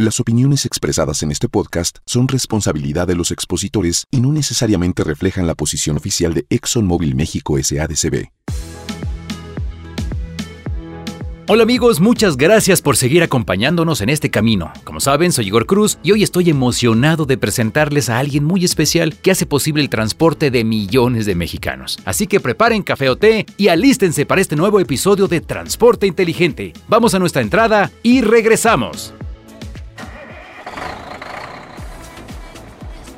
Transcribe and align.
Las 0.00 0.20
opiniones 0.20 0.64
expresadas 0.64 1.24
en 1.24 1.32
este 1.32 1.48
podcast 1.48 1.98
son 2.06 2.28
responsabilidad 2.28 3.08
de 3.08 3.16
los 3.16 3.32
expositores 3.32 4.06
y 4.12 4.20
no 4.20 4.30
necesariamente 4.30 5.02
reflejan 5.02 5.48
la 5.48 5.56
posición 5.56 5.96
oficial 5.96 6.34
de 6.34 6.46
ExxonMobil 6.50 7.16
México 7.16 7.56
SADCB. 7.60 8.28
Hola 11.48 11.64
amigos, 11.64 11.98
muchas 11.98 12.36
gracias 12.36 12.80
por 12.80 12.96
seguir 12.96 13.24
acompañándonos 13.24 14.00
en 14.00 14.10
este 14.10 14.30
camino. 14.30 14.72
Como 14.84 15.00
saben, 15.00 15.32
soy 15.32 15.48
Igor 15.48 15.66
Cruz 15.66 15.98
y 16.04 16.12
hoy 16.12 16.22
estoy 16.22 16.48
emocionado 16.48 17.24
de 17.24 17.36
presentarles 17.36 18.08
a 18.08 18.20
alguien 18.20 18.44
muy 18.44 18.64
especial 18.64 19.16
que 19.16 19.32
hace 19.32 19.46
posible 19.46 19.82
el 19.82 19.88
transporte 19.88 20.52
de 20.52 20.62
millones 20.62 21.26
de 21.26 21.34
mexicanos. 21.34 21.98
Así 22.04 22.28
que 22.28 22.38
preparen 22.38 22.82
café 22.82 23.08
o 23.08 23.16
té 23.16 23.46
y 23.56 23.66
alístense 23.66 24.26
para 24.26 24.42
este 24.42 24.54
nuevo 24.54 24.78
episodio 24.78 25.26
de 25.26 25.40
Transporte 25.40 26.06
Inteligente. 26.06 26.72
Vamos 26.86 27.14
a 27.14 27.18
nuestra 27.18 27.42
entrada 27.42 27.90
y 28.04 28.20
regresamos. 28.20 29.12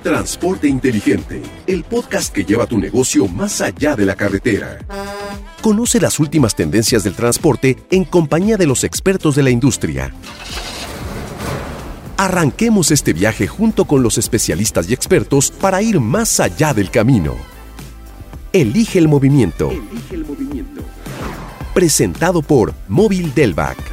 Transporte 0.03 0.67
Inteligente, 0.67 1.43
el 1.67 1.85
podcast 1.85 2.33
que 2.33 2.45
lleva 2.45 2.67
tu 2.67 2.79
negocio 2.79 3.29
más 3.29 3.61
allá 3.61 3.97
de 3.97 4.07
la 4.07 4.17
carretera. 4.17 4.79
Conoce 5.61 6.01
las 6.01 6.19
últimas 6.19 6.55
tendencias 6.55 7.05
del 7.05 7.15
transporte 7.15 7.77
en 7.91 8.07
compañía 8.07 8.57
de 8.57 8.67
los 8.67 8.83
expertos 8.83 9.37
de 9.37 9.43
la 9.43 9.51
industria. 9.51 10.15
Arranquemos 12.17 12.91
este 12.91 13.13
viaje 13.13 13.47
junto 13.47 13.85
con 13.85 14.03
los 14.03 14.17
especialistas 14.17 14.89
y 14.89 14.95
expertos 14.95 15.51
para 15.51 15.83
ir 15.83 16.01
más 16.01 16.41
allá 16.41 16.73
del 16.73 16.91
camino. 16.91 17.35
Elige 18.55 19.01
el 19.01 19.07
movimiento. 19.07 19.71
Presentado 21.75 22.41
por 22.41 22.73
Móvil 22.89 23.35
Delvac. 23.35 23.90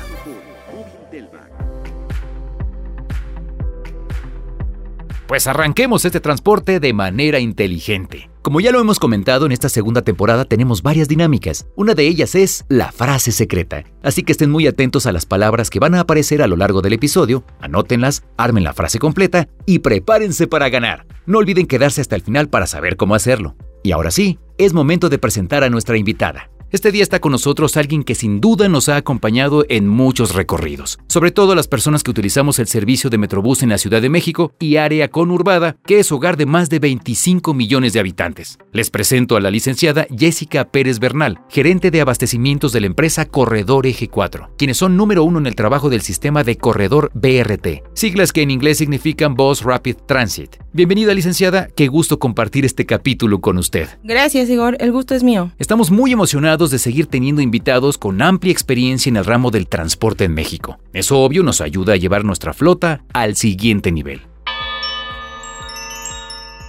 Pues 5.28 5.46
arranquemos 5.46 6.06
este 6.06 6.22
transporte 6.22 6.80
de 6.80 6.94
manera 6.94 7.42
inteligente. 7.42 8.30
Como 8.42 8.62
ya 8.62 8.72
lo 8.72 8.80
hemos 8.80 8.98
comentado 8.98 9.46
en 9.46 9.52
esta 9.52 9.68
segunda 9.68 10.02
temporada 10.02 10.46
tenemos 10.46 10.82
varias 10.82 11.10
dinámicas. 11.10 11.68
Una 11.76 11.96
de 11.96 12.08
ellas 12.08 12.34
es 12.34 12.64
la 12.70 12.94
frase 12.94 13.34
secreta. 13.34 13.84
Así 14.02 14.24
que 14.24 14.32
estén 14.32 14.50
muy 14.50 14.68
atentos 14.68 15.06
a 15.06 15.12
las 15.12 15.26
palabras 15.26 15.70
que 15.70 15.80
van 15.80 15.96
a 15.96 16.00
aparecer 16.00 16.42
a 16.42 16.48
lo 16.48 16.56
largo 16.56 16.82
del 16.82 16.94
episodio, 16.94 17.44
anótenlas, 17.60 18.24
armen 18.38 18.64
la 18.64 18.74
frase 18.74 19.00
completa 19.00 19.50
y 19.66 19.80
prepárense 19.80 20.48
para 20.48 20.70
ganar. 20.70 21.06
No 21.26 21.40
olviden 21.40 21.68
quedarse 21.68 22.00
hasta 22.00 22.16
el 22.16 22.22
final 22.22 22.48
para 22.48 22.66
saber 22.66 22.96
cómo 22.96 23.14
hacerlo. 23.14 23.58
Y 23.84 23.92
ahora 23.92 24.12
sí, 24.12 24.40
es 24.58 24.72
momento 24.72 25.10
de 25.10 25.20
presentar 25.20 25.66
a 25.66 25.70
nuestra 25.70 25.98
invitada. 25.98 26.50
Este 26.70 26.92
día 26.92 27.02
está 27.02 27.22
con 27.22 27.32
nosotros 27.32 27.78
alguien 27.78 28.04
que 28.04 28.14
sin 28.14 28.42
duda 28.42 28.68
nos 28.68 28.90
ha 28.90 28.98
acompañado 28.98 29.66
en 29.70 29.88
muchos 29.88 30.36
recorridos, 30.36 31.00
sobre 31.08 31.32
todo 31.32 31.56
las 31.56 31.70
personas 31.70 32.04
que 32.04 32.12
utilizamos 32.12 32.60
el 32.60 32.68
servicio 32.68 33.10
de 33.10 33.18
Metrobús 33.18 33.64
en 33.64 33.70
la 33.70 33.78
Ciudad 33.78 34.02
de 34.02 34.10
México 34.10 34.52
y 34.60 34.76
área 34.76 35.08
conurbada, 35.08 35.78
que 35.86 36.00
es 36.00 36.12
hogar 36.12 36.36
de 36.36 36.46
más 36.46 36.70
de 36.70 36.80
25 36.80 37.54
millones 37.54 37.94
de 37.94 38.02
habitantes. 38.02 38.58
Les 38.74 38.90
presento 38.90 39.38
a 39.38 39.40
la 39.40 39.50
licenciada 39.50 40.08
Jessica 40.14 40.66
Pérez 40.66 41.00
Bernal, 41.00 41.40
gerente 41.48 41.90
de 41.90 42.02
abastecimientos 42.02 42.74
de 42.74 42.82
la 42.82 42.88
empresa 42.88 43.24
Corredor 43.24 43.88
Eje 43.88 44.10
4, 44.10 44.50
quienes 44.58 44.76
son 44.76 44.98
número 44.98 45.24
uno 45.24 45.40
en 45.40 45.48
el 45.48 45.56
trabajo 45.56 45.90
del 45.90 46.02
sistema 46.02 46.44
de 46.44 46.58
corredor 46.58 47.12
BRT, 47.14 47.84
siglas 47.94 48.34
que 48.34 48.42
en 48.42 48.52
inglés 48.52 48.80
significan 48.80 49.36
Bus 49.36 49.64
Rapid 49.64 49.96
Transit. 50.06 50.58
Bienvenida 50.74 51.14
licenciada, 51.14 51.70
qué 51.74 51.88
gusto 51.88 52.20
compartir 52.20 52.66
este 52.66 52.86
capítulo 52.86 53.40
con 53.40 53.58
usted. 53.58 53.88
Gracias 54.04 54.50
Igor, 54.50 54.76
el 54.82 54.92
gusto 54.92 55.16
es 55.16 55.24
mío. 55.24 55.54
Estamos 55.60 55.92
muy 55.92 56.12
emocionados 56.12 56.57
de 56.66 56.80
seguir 56.80 57.06
teniendo 57.06 57.42
invitados 57.42 57.98
con 57.98 58.22
amplia 58.22 58.52
experiencia 58.52 59.10
en 59.10 59.18
el 59.18 59.26
ramo 59.26 59.52
del 59.52 59.68
transporte 59.68 60.24
en 60.24 60.34
México. 60.34 60.80
Eso 60.94 61.20
obvio 61.20 61.44
nos 61.44 61.62
ayuda 61.62 61.94
a 61.94 61.98
llevar 61.98 62.26
nuestra 62.26 62.54
flota 62.54 63.04
al 63.14 63.36
siguiente 63.36 63.92
nivel. 63.92 64.22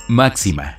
Máxima. 0.08 0.77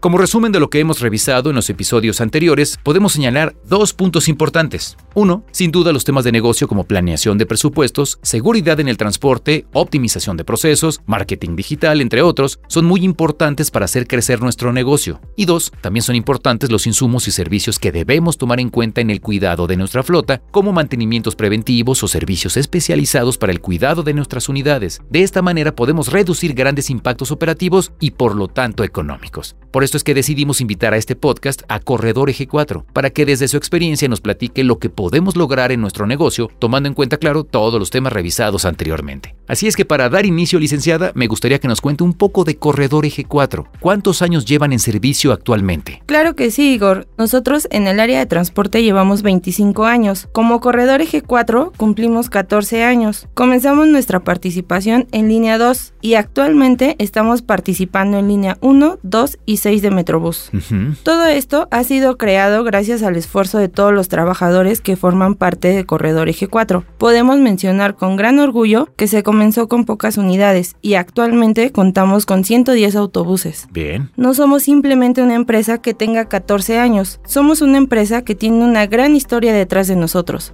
Como 0.00 0.16
resumen 0.16 0.50
de 0.50 0.60
lo 0.60 0.70
que 0.70 0.80
hemos 0.80 1.00
revisado 1.00 1.50
en 1.50 1.56
los 1.56 1.68
episodios 1.68 2.22
anteriores, 2.22 2.78
podemos 2.82 3.12
señalar 3.12 3.54
dos 3.66 3.92
puntos 3.92 4.28
importantes. 4.28 4.96
Uno, 5.14 5.44
sin 5.52 5.72
duda 5.72 5.92
los 5.92 6.04
temas 6.04 6.24
de 6.24 6.32
negocio 6.32 6.68
como 6.68 6.84
planeación 6.84 7.36
de 7.36 7.44
presupuestos, 7.44 8.18
seguridad 8.22 8.80
en 8.80 8.88
el 8.88 8.96
transporte, 8.96 9.66
optimización 9.74 10.38
de 10.38 10.44
procesos, 10.44 11.02
marketing 11.04 11.54
digital, 11.54 12.00
entre 12.00 12.22
otros, 12.22 12.60
son 12.66 12.86
muy 12.86 13.04
importantes 13.04 13.70
para 13.70 13.84
hacer 13.84 14.06
crecer 14.06 14.40
nuestro 14.40 14.72
negocio. 14.72 15.20
Y 15.36 15.44
dos, 15.44 15.70
también 15.82 16.02
son 16.02 16.16
importantes 16.16 16.70
los 16.70 16.86
insumos 16.86 17.28
y 17.28 17.30
servicios 17.30 17.78
que 17.78 17.92
debemos 17.92 18.38
tomar 18.38 18.58
en 18.58 18.70
cuenta 18.70 19.02
en 19.02 19.10
el 19.10 19.20
cuidado 19.20 19.66
de 19.66 19.76
nuestra 19.76 20.02
flota, 20.02 20.40
como 20.50 20.72
mantenimientos 20.72 21.36
preventivos 21.36 22.02
o 22.02 22.08
servicios 22.08 22.56
especializados 22.56 23.36
para 23.36 23.52
el 23.52 23.60
cuidado 23.60 24.02
de 24.02 24.14
nuestras 24.14 24.48
unidades. 24.48 25.02
De 25.10 25.22
esta 25.22 25.42
manera 25.42 25.76
podemos 25.76 26.10
reducir 26.10 26.54
grandes 26.54 26.88
impactos 26.88 27.30
operativos 27.30 27.92
y 28.00 28.12
por 28.12 28.34
lo 28.34 28.48
tanto 28.48 28.82
económicos. 28.82 29.56
Por 29.70 29.84
esto 29.90 29.96
es 29.96 30.04
que 30.04 30.14
decidimos 30.14 30.60
invitar 30.60 30.94
a 30.94 30.96
este 30.96 31.16
podcast 31.16 31.62
a 31.66 31.80
Corredor 31.80 32.30
Eje 32.30 32.46
4, 32.46 32.86
para 32.92 33.10
que 33.10 33.26
desde 33.26 33.48
su 33.48 33.56
experiencia 33.56 34.06
nos 34.06 34.20
platique 34.20 34.62
lo 34.62 34.78
que 34.78 34.88
podemos 34.88 35.34
lograr 35.34 35.72
en 35.72 35.80
nuestro 35.80 36.06
negocio, 36.06 36.48
tomando 36.60 36.88
en 36.88 36.94
cuenta, 36.94 37.16
claro, 37.16 37.42
todos 37.42 37.80
los 37.80 37.90
temas 37.90 38.12
revisados 38.12 38.66
anteriormente. 38.66 39.34
Así 39.48 39.66
es 39.66 39.74
que 39.74 39.84
para 39.84 40.08
dar 40.08 40.26
inicio, 40.26 40.60
licenciada, 40.60 41.10
me 41.16 41.26
gustaría 41.26 41.58
que 41.58 41.66
nos 41.66 41.80
cuente 41.80 42.04
un 42.04 42.14
poco 42.14 42.44
de 42.44 42.54
Corredor 42.54 43.04
Eje 43.04 43.24
4. 43.24 43.66
¿Cuántos 43.80 44.22
años 44.22 44.44
llevan 44.44 44.72
en 44.72 44.78
servicio 44.78 45.32
actualmente? 45.32 46.04
Claro 46.06 46.36
que 46.36 46.52
sí, 46.52 46.72
Igor. 46.74 47.08
Nosotros 47.18 47.66
en 47.72 47.88
el 47.88 47.98
área 47.98 48.20
de 48.20 48.26
transporte 48.26 48.84
llevamos 48.84 49.22
25 49.22 49.86
años. 49.86 50.28
Como 50.30 50.60
Corredor 50.60 51.00
Eje 51.00 51.22
4 51.22 51.72
cumplimos 51.76 52.30
14 52.30 52.84
años. 52.84 53.26
Comenzamos 53.34 53.88
nuestra 53.88 54.20
participación 54.20 55.08
en 55.10 55.26
línea 55.26 55.58
2 55.58 55.94
y 56.00 56.14
actualmente 56.14 56.94
estamos 57.00 57.42
participando 57.42 58.18
en 58.18 58.28
línea 58.28 58.56
1, 58.60 59.00
2 59.02 59.38
y 59.46 59.56
6 59.56 59.79
de 59.82 59.90
Metrobús. 59.90 60.50
Todo 61.02 61.26
esto 61.26 61.68
ha 61.70 61.84
sido 61.84 62.16
creado 62.16 62.64
gracias 62.64 63.02
al 63.02 63.16
esfuerzo 63.16 63.58
de 63.58 63.68
todos 63.68 63.92
los 63.92 64.08
trabajadores 64.08 64.80
que 64.80 64.96
forman 64.96 65.34
parte 65.34 65.68
de 65.68 65.84
Corredor 65.84 66.28
Eje 66.28 66.48
4. 66.48 66.84
Podemos 66.98 67.38
mencionar 67.38 67.96
con 67.96 68.16
gran 68.16 68.38
orgullo 68.38 68.88
que 68.96 69.06
se 69.06 69.22
comenzó 69.22 69.68
con 69.68 69.84
pocas 69.84 70.18
unidades 70.18 70.76
y 70.82 70.94
actualmente 70.94 71.72
contamos 71.72 72.26
con 72.26 72.44
110 72.44 72.96
autobuses. 72.96 73.68
Bien. 73.72 74.10
No 74.16 74.34
somos 74.34 74.62
simplemente 74.62 75.22
una 75.22 75.34
empresa 75.34 75.78
que 75.78 75.94
tenga 75.94 76.26
14 76.26 76.78
años, 76.78 77.20
somos 77.24 77.60
una 77.62 77.78
empresa 77.78 78.22
que 78.22 78.34
tiene 78.34 78.64
una 78.64 78.86
gran 78.86 79.14
historia 79.14 79.52
detrás 79.52 79.88
de 79.88 79.96
nosotros. 79.96 80.52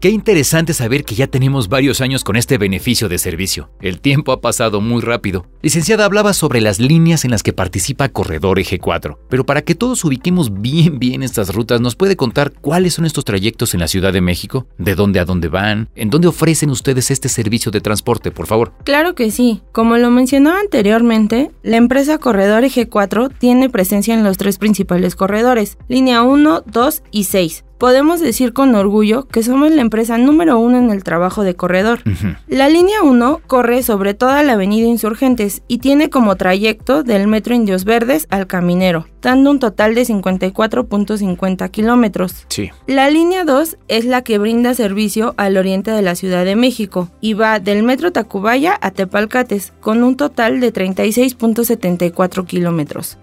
Qué 0.00 0.10
interesante 0.10 0.74
saber 0.74 1.04
que 1.04 1.14
ya 1.14 1.26
tenemos 1.26 1.68
varios 1.68 2.02
años 2.02 2.22
con 2.22 2.36
este 2.36 2.58
beneficio 2.58 3.08
de 3.08 3.16
servicio. 3.18 3.70
El 3.80 4.00
tiempo 4.00 4.32
ha 4.32 4.42
pasado 4.42 4.82
muy 4.82 5.00
rápido. 5.00 5.46
Licenciada 5.62 6.04
hablaba 6.04 6.34
sobre 6.34 6.60
las 6.60 6.78
líneas 6.78 7.24
en 7.24 7.30
las 7.30 7.42
que 7.42 7.54
participa 7.54 8.10
Corredor 8.10 8.25
Eje 8.30 8.78
4, 8.78 9.18
pero 9.28 9.44
para 9.44 9.62
que 9.62 9.74
todos 9.74 10.04
ubiquemos 10.04 10.60
bien 10.60 10.98
bien 10.98 11.22
estas 11.22 11.54
rutas, 11.54 11.80
¿nos 11.80 11.96
puede 11.96 12.16
contar 12.16 12.52
cuáles 12.52 12.94
son 12.94 13.04
estos 13.04 13.24
trayectos 13.24 13.74
en 13.74 13.80
la 13.80 13.88
Ciudad 13.88 14.12
de 14.12 14.20
México? 14.20 14.66
¿De 14.78 14.94
dónde 14.94 15.20
a 15.20 15.24
dónde 15.24 15.48
van? 15.48 15.88
¿En 15.94 16.10
dónde 16.10 16.28
ofrecen 16.28 16.70
ustedes 16.70 17.10
este 17.10 17.28
servicio 17.28 17.70
de 17.72 17.80
transporte, 17.80 18.30
por 18.30 18.46
favor? 18.46 18.72
Claro 18.84 19.14
que 19.14 19.30
sí. 19.30 19.62
Como 19.72 19.96
lo 19.98 20.10
mencionaba 20.10 20.60
anteriormente, 20.60 21.50
la 21.62 21.76
empresa 21.76 22.18
Corredor 22.18 22.64
Eje 22.64 22.88
4 22.88 23.28
tiene 23.30 23.70
presencia 23.70 24.14
en 24.14 24.24
los 24.24 24.36
tres 24.36 24.58
principales 24.58 25.16
corredores, 25.16 25.78
línea 25.88 26.22
1, 26.22 26.64
2 26.66 27.02
y 27.10 27.24
6 27.24 27.65
podemos 27.78 28.20
decir 28.20 28.52
con 28.52 28.74
orgullo 28.74 29.26
que 29.28 29.42
somos 29.42 29.70
la 29.70 29.82
empresa 29.82 30.18
número 30.18 30.58
uno 30.58 30.78
en 30.78 30.90
el 30.90 31.04
trabajo 31.04 31.42
de 31.42 31.54
corredor. 31.54 32.00
La 32.48 32.68
línea 32.68 33.02
1 33.02 33.40
corre 33.46 33.82
sobre 33.82 34.14
toda 34.14 34.42
la 34.42 34.54
avenida 34.54 34.86
Insurgentes 34.86 35.62
y 35.68 35.78
tiene 35.78 36.10
como 36.10 36.36
trayecto 36.36 37.02
del 37.02 37.28
metro 37.28 37.54
Indios 37.54 37.84
Verdes 37.84 38.26
al 38.30 38.46
Caminero, 38.46 39.06
dando 39.26 39.50
un 39.50 39.58
total 39.58 39.96
de 39.96 40.02
54.50 40.02 41.70
kilómetros. 41.72 42.46
Sí. 42.46 42.70
La 42.86 43.10
línea 43.10 43.42
2 43.42 43.76
es 43.88 44.04
la 44.04 44.22
que 44.22 44.38
brinda 44.38 44.72
servicio 44.72 45.34
al 45.36 45.56
oriente 45.56 45.90
de 45.90 46.00
la 46.00 46.14
Ciudad 46.14 46.44
de 46.44 46.54
México 46.54 47.10
y 47.20 47.34
va 47.34 47.58
del 47.58 47.82
metro 47.82 48.12
Tacubaya 48.12 48.78
a 48.80 48.92
Tepalcates, 48.92 49.72
con 49.80 50.04
un 50.04 50.16
total 50.16 50.60
de 50.60 50.72
36.74 50.72 52.46
kilómetros. 52.46 53.18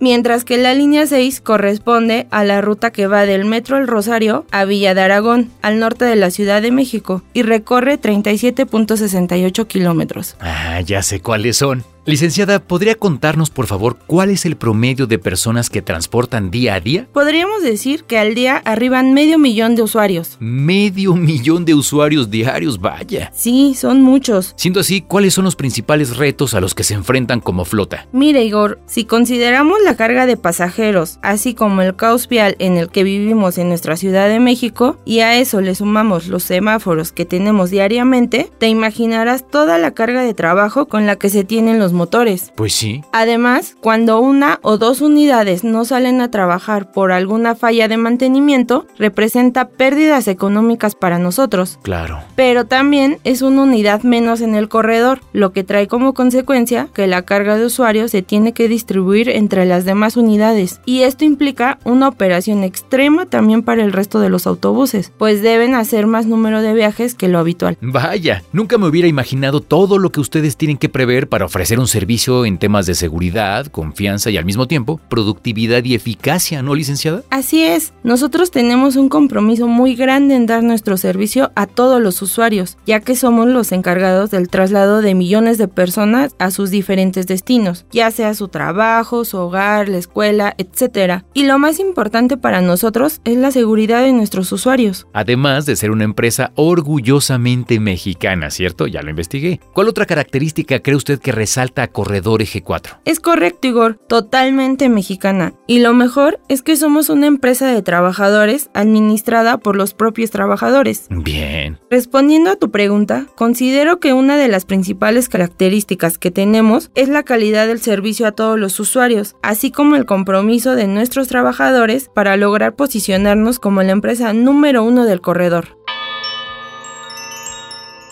Mientras 0.00 0.44
que 0.44 0.56
la 0.56 0.72
línea 0.72 1.06
6 1.06 1.42
corresponde 1.42 2.28
a 2.30 2.44
la 2.44 2.62
ruta 2.62 2.90
que 2.90 3.06
va 3.06 3.26
del 3.26 3.44
metro 3.44 3.76
El 3.76 3.88
Rosario 3.88 4.46
a 4.52 4.64
Villa 4.64 4.94
de 4.94 5.02
Aragón, 5.02 5.50
al 5.60 5.78
norte 5.78 6.06
de 6.06 6.16
la 6.16 6.30
Ciudad 6.30 6.62
de 6.62 6.70
México, 6.70 7.22
y 7.34 7.42
recorre 7.42 8.00
37.68 8.00 9.66
kilómetros. 9.66 10.36
Ah, 10.40 10.80
ya 10.80 11.02
sé 11.02 11.20
cuáles 11.20 11.58
son. 11.58 11.84
Licenciada, 12.04 12.58
¿podría 12.58 12.96
contarnos 12.96 13.50
por 13.50 13.68
favor 13.68 13.96
cuál 14.08 14.30
es 14.30 14.44
el 14.44 14.56
promedio 14.56 15.06
de 15.06 15.20
personas 15.20 15.70
que 15.70 15.82
transportan 15.82 16.50
día 16.50 16.74
a 16.74 16.80
día? 16.80 17.06
Podríamos 17.12 17.62
decir 17.62 18.02
que 18.02 18.18
al 18.18 18.34
día 18.34 18.56
arriban 18.64 19.14
medio 19.14 19.38
millón 19.38 19.76
de 19.76 19.82
usuarios. 19.82 20.36
Medio 20.40 21.14
millón 21.14 21.64
de 21.64 21.74
usuarios 21.74 22.28
diarios, 22.28 22.80
vaya. 22.80 23.30
Sí, 23.32 23.74
son 23.76 24.02
muchos. 24.02 24.52
Siendo 24.56 24.80
así, 24.80 25.02
¿cuáles 25.02 25.34
son 25.34 25.44
los 25.44 25.54
principales 25.54 26.16
retos 26.16 26.54
a 26.54 26.60
los 26.60 26.74
que 26.74 26.82
se 26.82 26.94
enfrentan 26.94 27.38
como 27.38 27.64
flota? 27.64 28.08
Mire, 28.10 28.42
Igor, 28.42 28.80
si 28.86 29.04
consideramos 29.04 29.78
la 29.84 29.94
carga 29.94 30.26
de 30.26 30.36
pasajeros, 30.36 31.20
así 31.22 31.54
como 31.54 31.82
el 31.82 31.94
caos 31.94 32.26
vial 32.26 32.56
en 32.58 32.78
el 32.78 32.88
que 32.88 33.04
vivimos 33.04 33.58
en 33.58 33.68
nuestra 33.68 33.96
Ciudad 33.96 34.28
de 34.28 34.40
México, 34.40 34.96
y 35.04 35.20
a 35.20 35.38
eso 35.38 35.60
le 35.60 35.76
sumamos 35.76 36.26
los 36.26 36.42
semáforos 36.42 37.12
que 37.12 37.26
tenemos 37.26 37.70
diariamente, 37.70 38.50
te 38.58 38.66
imaginarás 38.66 39.48
toda 39.48 39.78
la 39.78 39.92
carga 39.92 40.22
de 40.22 40.34
trabajo 40.34 40.88
con 40.88 41.06
la 41.06 41.14
que 41.14 41.30
se 41.30 41.44
tienen 41.44 41.78
los 41.78 41.91
motores. 41.92 42.52
Pues 42.56 42.74
sí. 42.74 43.02
Además, 43.12 43.76
cuando 43.80 44.20
una 44.20 44.58
o 44.62 44.78
dos 44.78 45.00
unidades 45.00 45.64
no 45.64 45.84
salen 45.84 46.20
a 46.20 46.30
trabajar 46.30 46.92
por 46.92 47.12
alguna 47.12 47.54
falla 47.54 47.88
de 47.88 47.96
mantenimiento, 47.96 48.86
representa 48.98 49.68
pérdidas 49.68 50.28
económicas 50.28 50.94
para 50.94 51.18
nosotros. 51.18 51.78
Claro. 51.82 52.20
Pero 52.36 52.66
también 52.66 53.18
es 53.24 53.42
una 53.42 53.62
unidad 53.62 54.02
menos 54.02 54.40
en 54.40 54.54
el 54.54 54.68
corredor, 54.68 55.20
lo 55.32 55.52
que 55.52 55.64
trae 55.64 55.88
como 55.88 56.14
consecuencia 56.14 56.88
que 56.94 57.06
la 57.06 57.22
carga 57.22 57.56
de 57.56 57.66
usuarios 57.66 58.10
se 58.10 58.22
tiene 58.22 58.52
que 58.52 58.68
distribuir 58.68 59.28
entre 59.28 59.66
las 59.66 59.84
demás 59.84 60.16
unidades. 60.16 60.80
Y 60.84 61.02
esto 61.02 61.24
implica 61.24 61.78
una 61.84 62.08
operación 62.08 62.64
extrema 62.64 63.26
también 63.26 63.62
para 63.62 63.82
el 63.82 63.92
resto 63.92 64.20
de 64.20 64.28
los 64.28 64.46
autobuses, 64.46 65.12
pues 65.18 65.42
deben 65.42 65.74
hacer 65.74 66.06
más 66.06 66.26
número 66.26 66.62
de 66.62 66.74
viajes 66.74 67.14
que 67.14 67.28
lo 67.28 67.38
habitual. 67.38 67.76
Vaya, 67.80 68.42
nunca 68.52 68.78
me 68.78 68.86
hubiera 68.86 69.08
imaginado 69.08 69.60
todo 69.60 69.98
lo 69.98 70.10
que 70.10 70.20
ustedes 70.20 70.56
tienen 70.56 70.78
que 70.78 70.88
prever 70.88 71.28
para 71.28 71.44
ofrecer 71.44 71.78
un 71.82 71.88
servicio 71.88 72.46
en 72.46 72.58
temas 72.58 72.86
de 72.86 72.94
seguridad, 72.94 73.66
confianza 73.66 74.30
y 74.30 74.36
al 74.36 74.44
mismo 74.44 74.66
tiempo 74.66 75.00
productividad 75.08 75.84
y 75.84 75.94
eficacia, 75.94 76.62
¿no, 76.62 76.74
licenciada? 76.74 77.22
Así 77.30 77.62
es, 77.62 77.92
nosotros 78.02 78.50
tenemos 78.50 78.96
un 78.96 79.08
compromiso 79.08 79.66
muy 79.66 79.94
grande 79.94 80.34
en 80.34 80.46
dar 80.46 80.62
nuestro 80.62 80.96
servicio 80.96 81.50
a 81.54 81.66
todos 81.66 82.00
los 82.00 82.22
usuarios, 82.22 82.78
ya 82.86 83.00
que 83.00 83.16
somos 83.16 83.48
los 83.48 83.72
encargados 83.72 84.30
del 84.30 84.48
traslado 84.48 85.02
de 85.02 85.14
millones 85.14 85.58
de 85.58 85.68
personas 85.68 86.34
a 86.38 86.50
sus 86.50 86.70
diferentes 86.70 87.26
destinos, 87.26 87.84
ya 87.90 88.10
sea 88.10 88.34
su 88.34 88.48
trabajo, 88.48 89.24
su 89.24 89.38
hogar, 89.38 89.88
la 89.88 89.98
escuela, 89.98 90.54
etc. 90.58 91.24
Y 91.34 91.44
lo 91.44 91.58
más 91.58 91.80
importante 91.80 92.36
para 92.36 92.60
nosotros 92.60 93.20
es 93.24 93.36
la 93.36 93.50
seguridad 93.50 94.02
de 94.02 94.12
nuestros 94.12 94.52
usuarios. 94.52 95.06
Además 95.12 95.66
de 95.66 95.76
ser 95.76 95.90
una 95.90 96.04
empresa 96.04 96.52
orgullosamente 96.54 97.80
mexicana, 97.80 98.50
¿cierto? 98.50 98.86
Ya 98.86 99.02
lo 99.02 99.10
investigué. 99.10 99.60
¿Cuál 99.72 99.88
otra 99.88 100.06
característica 100.06 100.80
cree 100.80 100.96
usted 100.96 101.18
que 101.18 101.32
resalta 101.32 101.71
a 101.80 101.88
Corredor 101.88 102.42
Eje 102.42 102.62
4? 102.62 102.98
Es 103.04 103.20
correcto, 103.20 103.68
Igor, 103.68 103.98
totalmente 104.08 104.88
mexicana. 104.88 105.54
Y 105.66 105.78
lo 105.78 105.94
mejor 105.94 106.40
es 106.48 106.62
que 106.62 106.76
somos 106.76 107.08
una 107.08 107.26
empresa 107.26 107.66
de 107.68 107.80
trabajadores 107.82 108.68
administrada 108.74 109.58
por 109.58 109.76
los 109.76 109.94
propios 109.94 110.30
trabajadores. 110.30 111.06
Bien. 111.08 111.78
Respondiendo 111.90 112.50
a 112.50 112.56
tu 112.56 112.70
pregunta, 112.70 113.26
considero 113.36 114.00
que 114.00 114.12
una 114.12 114.36
de 114.36 114.48
las 114.48 114.64
principales 114.64 115.28
características 115.28 116.18
que 116.18 116.30
tenemos 116.30 116.90
es 116.94 117.08
la 117.08 117.22
calidad 117.22 117.66
del 117.66 117.80
servicio 117.80 118.26
a 118.26 118.32
todos 118.32 118.58
los 118.58 118.78
usuarios, 118.80 119.36
así 119.42 119.70
como 119.70 119.96
el 119.96 120.04
compromiso 120.04 120.74
de 120.74 120.86
nuestros 120.86 121.28
trabajadores 121.28 122.10
para 122.14 122.36
lograr 122.36 122.74
posicionarnos 122.74 123.58
como 123.58 123.82
la 123.82 123.92
empresa 123.92 124.32
número 124.32 124.84
uno 124.84 125.06
del 125.06 125.20
corredor. 125.20 125.78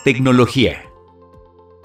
Tecnología. 0.05 0.90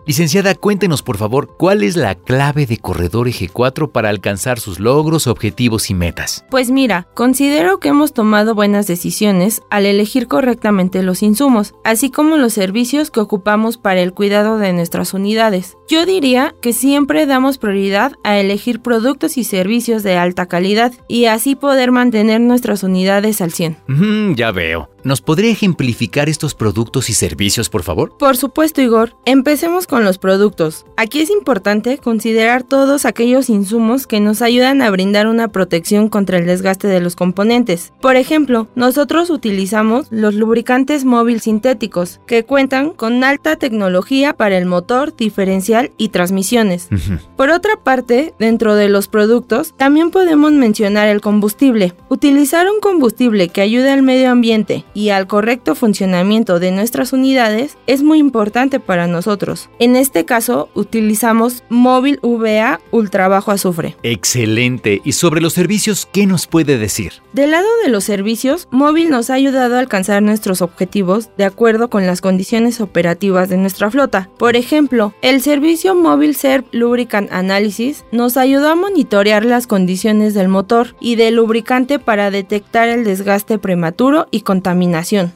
Licenciada, 0.08 0.54
cuéntenos 0.54 1.02
por 1.02 1.18
favor 1.18 1.56
cuál 1.58 1.82
es 1.82 1.96
la 1.96 2.14
clave 2.14 2.68
de 2.68 2.78
Corredor 2.78 3.28
Eje 3.28 3.50
4 3.50 3.92
para 3.92 4.10
alcanzar 4.10 4.60
sus 4.60 4.80
logros, 4.80 5.26
objetivos 5.26 5.90
y 5.90 5.96
metas. 5.96 6.46
Pues 6.52 6.70
mira, 6.70 7.08
considero 7.16 7.80
que 7.80 7.90
hemos 7.90 8.14
tomado 8.14 8.54
buenas 8.54 8.86
decisiones 8.86 9.64
al 9.72 9.88
elegir 9.88 10.28
correctamente 10.28 11.02
los 11.02 11.24
insumos, 11.24 11.74
así 11.84 12.12
como 12.12 12.38
los 12.38 12.54
servicios 12.54 13.10
que 13.10 13.20
ocupamos 13.20 13.80
para 13.80 14.02
el 14.02 14.14
cuidado 14.14 14.60
de 14.60 14.74
nuestras 14.74 15.16
unidades. 15.16 15.76
Yo 15.88 16.06
diría 16.06 16.54
que 16.62 16.74
siempre 16.74 17.26
damos 17.26 17.58
prioridad 17.58 18.14
a 18.24 18.38
elegir 18.38 18.82
productos 18.82 19.40
y 19.40 19.44
servicios 19.44 20.04
de 20.04 20.18
alta 20.18 20.46
calidad 20.46 20.94
y 21.08 21.26
así 21.26 21.56
poder 21.56 21.92
mantener 21.92 22.42
nuestras 22.42 22.84
unidades 22.84 23.42
al 23.42 23.52
100. 23.52 23.78
Mm, 23.88 24.36
ya 24.36 24.52
veo. 24.52 24.88
¿Nos 25.06 25.22
podría 25.22 25.52
ejemplificar 25.52 26.30
estos 26.30 26.56
productos 26.56 27.12
y 27.12 27.14
servicios, 27.14 27.70
por 27.70 27.84
favor? 27.84 28.18
Por 28.18 28.38
supuesto, 28.38 28.82
Igor. 28.82 29.16
Empecemos 29.26 29.86
con 29.86 29.95
los 30.04 30.18
productos. 30.18 30.86
Aquí 30.98 31.22
es 31.22 31.30
importante 31.30 31.98
considerar 31.98 32.64
todos 32.64 33.06
aquellos 33.06 33.50
insumos 33.50 34.08
que 34.08 34.20
nos 34.20 34.42
ayudan 34.42 34.82
a 34.82 34.90
brindar 34.90 35.28
una 35.28 35.48
protección 35.48 36.10
contra 36.10 36.38
el 36.38 36.46
desgaste 36.46 36.88
de 36.88 37.00
los 37.00 37.16
componentes. 37.16 37.94
Por 38.02 38.16
ejemplo, 38.16 38.68
nosotros 38.76 39.30
utilizamos 39.30 40.08
los 40.10 40.36
lubricantes 40.36 41.06
móvil 41.06 41.40
sintéticos, 41.40 42.20
que 42.26 42.44
cuentan 42.44 42.92
con 42.92 43.24
alta 43.24 43.56
tecnología 43.56 44.34
para 44.34 44.58
el 44.58 44.66
motor, 44.66 45.16
diferencial 45.16 45.92
y 45.98 46.10
transmisiones. 46.10 46.90
Por 47.38 47.50
otra 47.50 47.78
parte, 47.78 48.34
dentro 48.40 48.76
de 48.76 48.90
los 48.90 49.08
productos, 49.08 49.74
también 49.78 50.12
podemos 50.12 50.52
mencionar 50.52 51.08
el 51.08 51.22
combustible. 51.22 51.94
Utilizar 52.10 52.68
un 52.70 52.80
combustible 52.80 53.50
que 53.50 53.62
ayude 53.62 53.92
al 53.92 54.02
medio 54.02 54.32
ambiente 54.32 54.86
y 54.94 55.10
al 55.10 55.28
correcto 55.28 55.76
funcionamiento 55.76 56.60
de 56.60 56.72
nuestras 56.72 57.14
unidades 57.14 57.78
es 57.88 58.04
muy 58.04 58.20
importante 58.20 58.80
para 58.80 59.08
nosotros. 59.08 59.70
En 59.86 59.96
este 59.96 60.26
caso, 60.26 60.70
utilizamos 60.74 61.64
móvil 61.70 62.20
VA 62.24 62.80
ultra 62.90 63.28
bajo 63.28 63.52
azufre. 63.52 63.96
Excelente. 64.02 65.00
¿Y 65.06 65.12
sobre 65.12 65.42
los 65.42 65.54
servicios, 65.54 66.10
qué 66.12 66.26
nos 66.26 66.48
puede 66.48 66.80
decir? 66.80 67.14
Del 67.34 67.52
lado 67.52 67.68
de 67.84 67.92
los 67.92 68.04
servicios, 68.04 68.68
móvil 68.72 69.12
nos 69.12 69.30
ha 69.30 69.36
ayudado 69.36 69.76
a 69.76 69.80
alcanzar 69.80 70.24
nuestros 70.24 70.64
objetivos 70.64 71.30
de 71.38 71.46
acuerdo 71.46 71.92
con 71.92 72.08
las 72.08 72.22
condiciones 72.22 72.82
operativas 72.82 73.48
de 73.48 73.58
nuestra 73.58 73.92
flota. 73.92 74.28
Por 74.40 74.56
ejemplo, 74.56 75.14
el 75.22 75.40
servicio 75.42 75.94
móvil 75.94 76.36
Serv 76.36 76.66
Lubricant 76.72 77.32
Analysis 77.32 78.06
nos 78.12 78.38
ayudó 78.38 78.70
a 78.70 78.76
monitorear 78.76 79.46
las 79.46 79.68
condiciones 79.68 80.34
del 80.34 80.48
motor 80.48 80.96
y 81.00 81.16
del 81.16 81.36
lubricante 81.36 82.00
para 82.00 82.32
detectar 82.32 82.90
el 82.90 83.04
desgaste 83.04 83.60
prematuro 83.60 84.26
y 84.32 84.42
contaminación 84.42 85.32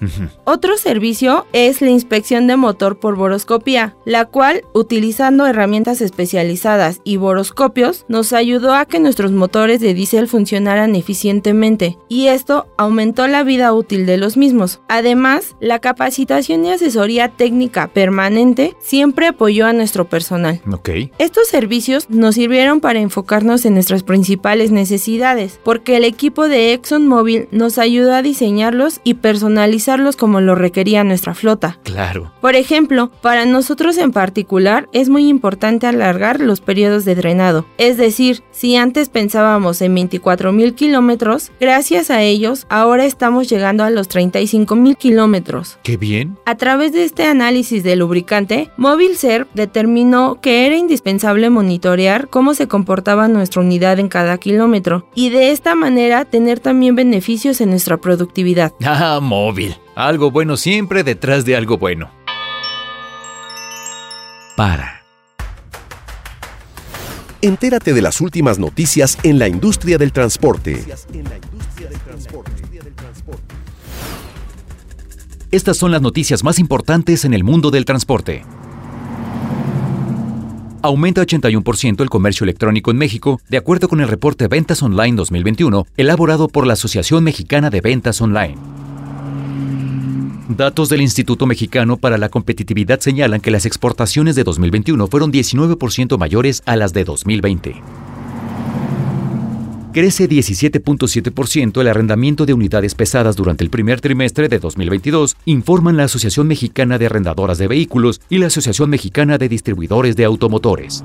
otro 0.51 0.78
servicio 0.78 1.46
es 1.54 1.81
la 1.81 1.90
inspección 1.90 2.48
de 2.48 2.57
motor 2.57 3.00
por 3.00 3.16
boroscopía, 3.16 3.96
la 4.06 4.25
cual, 4.25 4.38
utilizando 4.74 5.45
herramientas 5.47 6.01
especializadas 6.01 7.01
y 7.03 7.18
boroscopios, 7.18 8.06
nos 8.07 8.33
ayudó 8.33 8.74
a 8.74 8.86
que 8.86 9.00
nuestros 9.00 9.31
motores 9.31 9.80
de 9.81 9.94
diésel 9.94 10.27
funcionaran 10.27 10.95
eficientemente, 10.95 11.97
y 12.07 12.27
esto 12.27 12.68
aumentó 12.77 13.27
la 13.27 13.44
vida 13.44 13.74
útil 13.74 14.06
de 14.06 14.18
los 14.18 14.38
mismos. 14.38 14.81
Además, 14.88 15.56
la 15.59 15.80
capacitación 15.80 16.65
y 16.65 16.71
asesoría 16.71 17.30
técnica 17.30 17.88
permanente 17.88 18.75
siempre 18.80 19.27
apoyó 19.27 19.65
a 19.65 19.74
nuestro 19.74 20.07
personal. 20.09 20.62
Estos 21.18 21.47
servicios 21.47 22.09
nos 22.09 22.36
sirvieron 22.36 22.80
para 22.80 23.00
enfocarnos 23.00 23.65
en 23.65 23.74
nuestras 23.74 24.03
principales 24.03 24.71
necesidades, 24.71 25.59
porque 25.63 25.97
el 25.97 26.03
equipo 26.03 26.47
de 26.47 26.74
ExxonMobil 26.74 27.47
nos 27.51 27.77
ayudó 27.77 28.13
a 28.13 28.21
diseñarlos 28.21 29.01
y 29.03 29.15
personalizarlos 29.15 29.39
personalizarlos 29.39 30.15
como 30.15 30.41
lo 30.41 30.53
requería 30.53 31.03
nuestra 31.03 31.33
flota. 31.33 31.80
Claro. 31.83 32.31
Por 32.41 32.56
ejemplo, 32.56 33.09
para 33.21 33.45
nosotros 33.45 33.97
en 33.97 34.12
particular 34.12 34.29
es 34.92 35.10
muy 35.10 35.28
importante 35.28 35.88
alargar 35.88 36.39
los 36.39 36.62
periodos 36.62 37.06
de 37.06 37.15
drenado. 37.15 37.65
Es 37.77 37.98
decir, 37.98 38.44
si 38.51 38.75
antes 38.75 39.10
pensábamos 39.10 39.82
en 39.82 39.94
24 39.96 40.51
mil 40.51 40.74
kilómetros, 40.74 41.51
gracias 41.60 42.10
a 42.10 42.22
ellos 42.22 42.65
ahora 42.70 43.06
estamos 43.06 43.50
llegando 43.50 43.84
a 43.84 43.89
los 43.89 44.08
35 44.08 44.75
mil 44.75 44.98
kilómetros. 44.98 45.77
¡Qué 45.84 45.98
bien! 45.98 46.38
A 46.46 46.56
través 46.56 46.94
de 46.94 47.03
este 47.03 47.25
análisis 47.25 47.84
de 47.84 47.96
lubricante, 47.96 48.70
MobilServ 48.77 49.48
determinó 49.53 50.39
que 50.42 50.65
era 50.65 50.75
indispensable 50.75 51.50
monitorear 51.50 52.27
cómo 52.30 52.53
se 52.53 52.68
comportaba 52.68 53.27
nuestra 53.27 53.62
unidad 53.62 54.00
en 54.00 54.10
cada 54.10 54.38
kilómetro 54.38 55.08
y 55.15 55.30
de 55.30 55.51
esta 55.51 55.75
manera 55.75 56.25
tener 56.25 56.60
también 56.60 56.96
beneficios 56.96 57.62
en 57.62 57.70
nuestra 57.70 57.98
productividad. 57.98 58.74
Ah, 59.01 59.20
móvil. 59.22 59.75
Algo 59.96 60.32
bueno 60.32 60.58
siempre 60.58 61.03
detrás 61.03 61.46
de 61.46 61.56
algo 61.56 61.77
bueno. 61.77 62.10
Para. 64.60 65.06
Entérate 67.42 67.94
de 67.94 68.01
las 68.01 68.20
últimas 68.20 68.60
noticias 68.60 69.18
en 69.24 69.39
la 69.39 69.48
industria 69.48 69.98
del 69.98 70.12
transporte. 70.12 70.86
Estas 75.50 75.78
son 75.78 75.92
las 75.92 76.01
noticias 76.01 76.44
más 76.44 76.60
importantes 76.60 77.24
en 77.24 77.34
el 77.34 77.46
mundo 77.46 77.72
del 77.72 77.86
transporte. 77.86 78.44
Aumenta 80.82 81.22
81% 81.22 82.01
el 82.01 82.10
comercio 82.10 82.44
electrónico 82.44 82.92
en 82.92 82.98
México, 82.98 83.39
de 83.48 83.56
acuerdo 83.56 83.88
con 83.88 84.01
el 84.01 84.10
reporte 84.10 84.50
Ventas 84.50 84.84
Online 84.84 85.16
2021, 85.16 85.86
elaborado 85.96 86.50
por 86.50 86.68
la 86.68 86.74
Asociación 86.74 87.24
Mexicana 87.24 87.70
de 87.70 87.80
Ventas 87.80 88.20
Online. 88.20 88.58
Datos 90.50 90.89
del 90.89 91.03
Instituto 91.03 91.46
Mexicano 91.46 91.98
para 91.98 92.18
la 92.18 92.29
Competitividad 92.29 93.00
señalan 93.00 93.39
que 93.39 93.51
las 93.51 93.68
exportaciones 93.68 94.36
de 94.36 94.44
2021 94.44 95.06
fueron 95.06 95.32
19% 95.32 96.18
mayores 96.18 96.63
a 96.65 96.75
las 96.75 96.91
de 96.91 97.03
2020. 97.03 97.75
Crece 99.94 100.27
17.7% 100.27 101.82
el 101.82 101.88
arrendamiento 101.88 102.48
de 102.48 102.56
unidades 102.56 102.96
pesadas 102.96 103.36
durante 103.36 103.63
el 103.63 103.70
primer 103.70 104.01
trimestre 104.01 104.50
de 104.50 104.58
2022, 104.58 105.38
informan 105.46 105.98
la 105.98 106.06
Asociación 106.06 106.48
Mexicana 106.48 106.98
de 106.98 107.06
Arrendadoras 107.06 107.60
de 107.60 107.68
Vehículos 107.68 108.20
y 108.27 108.39
la 108.39 108.48
Asociación 108.48 108.89
Mexicana 108.89 109.38
de 109.38 109.50
Distribuidores 109.50 110.15
de 110.15 110.25
Automotores. 110.25 111.03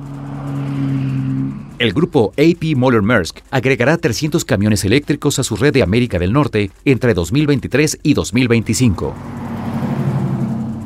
El 1.76 1.92
grupo 1.92 2.32
AP 2.38 2.76
Moller 2.76 3.02
Maersk 3.02 3.40
agregará 3.50 3.96
300 3.98 4.44
camiones 4.44 4.84
eléctricos 4.84 5.40
a 5.40 5.42
su 5.42 5.56
red 5.56 5.72
de 5.72 5.82
América 5.82 6.20
del 6.20 6.32
Norte 6.32 6.70
entre 6.84 7.14
2023 7.14 7.98
y 8.04 8.14
2025. 8.14 9.12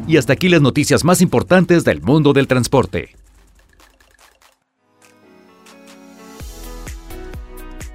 Y 0.06 0.16
hasta 0.16 0.32
aquí 0.32 0.48
las 0.48 0.62
noticias 0.62 1.04
más 1.04 1.20
importantes 1.20 1.84
del 1.84 2.00
mundo 2.00 2.32
del 2.32 2.46
transporte. 2.46 3.17